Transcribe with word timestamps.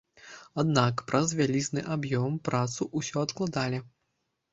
Аднак 0.61 1.03
праз 1.09 1.33
вялізны 1.39 1.83
аб'ём 1.95 2.39
працу 2.47 2.87
ўсё 3.01 3.17
адкладалі. 3.25 3.83